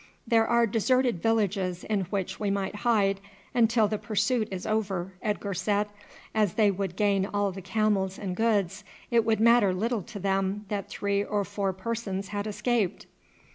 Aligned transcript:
"There 0.25 0.47
are 0.47 0.65
deserted 0.65 1.21
villages 1.21 1.83
in 1.83 2.05
which 2.05 2.39
we 2.39 2.49
might 2.49 2.77
hide 2.77 3.19
until 3.53 3.87
the 3.87 3.99
pursuit 3.99 4.47
is 4.49 4.65
over," 4.65 5.13
Edgar 5.21 5.53
said. 5.53 5.89
"As 6.33 6.55
they 6.55 6.71
would 6.71 6.95
gain 6.95 7.23
all 7.27 7.51
the 7.51 7.61
camels 7.61 8.17
and 8.17 8.35
goods 8.35 8.83
it 9.11 9.23
would 9.25 9.39
matter 9.39 9.75
little 9.75 10.01
to 10.01 10.17
them 10.17 10.65
that 10.69 10.89
three 10.89 11.23
or 11.23 11.45
four 11.45 11.71
persons 11.71 12.29
had 12.29 12.47
escaped." 12.47 13.05